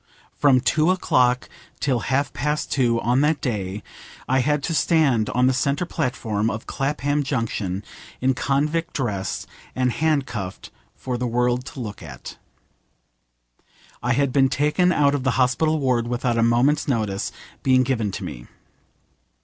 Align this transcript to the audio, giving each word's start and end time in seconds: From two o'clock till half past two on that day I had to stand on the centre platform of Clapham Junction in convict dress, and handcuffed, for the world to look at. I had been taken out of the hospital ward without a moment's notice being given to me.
From 0.35 0.61
two 0.61 0.89
o'clock 0.89 1.47
till 1.79 1.99
half 2.09 2.33
past 2.33 2.71
two 2.71 2.99
on 3.01 3.21
that 3.21 3.39
day 3.39 3.83
I 4.27 4.39
had 4.39 4.63
to 4.63 4.73
stand 4.73 5.29
on 5.29 5.45
the 5.45 5.53
centre 5.53 5.85
platform 5.85 6.49
of 6.49 6.65
Clapham 6.65 7.21
Junction 7.21 7.83
in 8.19 8.33
convict 8.33 8.95
dress, 8.95 9.45
and 9.75 9.91
handcuffed, 9.91 10.71
for 10.95 11.19
the 11.19 11.27
world 11.27 11.65
to 11.65 11.79
look 11.79 12.01
at. 12.01 12.37
I 14.01 14.13
had 14.13 14.33
been 14.33 14.49
taken 14.49 14.91
out 14.91 15.13
of 15.13 15.21
the 15.23 15.37
hospital 15.37 15.79
ward 15.79 16.07
without 16.07 16.35
a 16.35 16.41
moment's 16.41 16.87
notice 16.87 17.31
being 17.61 17.83
given 17.83 18.09
to 18.13 18.23
me. 18.23 18.47